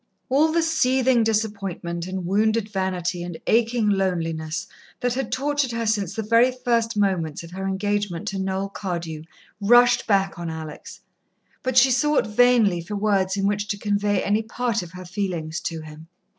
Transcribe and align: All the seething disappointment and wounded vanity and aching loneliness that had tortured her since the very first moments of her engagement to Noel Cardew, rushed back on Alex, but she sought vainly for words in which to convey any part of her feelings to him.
All 0.29 0.51
the 0.51 0.63
seething 0.63 1.23
disappointment 1.23 2.07
and 2.07 2.25
wounded 2.25 2.69
vanity 2.69 3.21
and 3.21 3.37
aching 3.45 3.87
loneliness 3.87 4.65
that 4.99 5.13
had 5.13 5.31
tortured 5.31 5.69
her 5.73 5.85
since 5.85 6.15
the 6.15 6.23
very 6.23 6.51
first 6.51 6.97
moments 6.97 7.43
of 7.43 7.51
her 7.51 7.67
engagement 7.67 8.27
to 8.29 8.39
Noel 8.39 8.69
Cardew, 8.69 9.21
rushed 9.61 10.07
back 10.07 10.39
on 10.39 10.49
Alex, 10.49 11.01
but 11.61 11.77
she 11.77 11.91
sought 11.91 12.25
vainly 12.25 12.81
for 12.81 12.95
words 12.95 13.37
in 13.37 13.45
which 13.45 13.67
to 13.67 13.77
convey 13.77 14.23
any 14.23 14.41
part 14.41 14.81
of 14.81 14.93
her 14.93 15.05
feelings 15.05 15.59
to 15.59 15.81
him. 15.81 16.07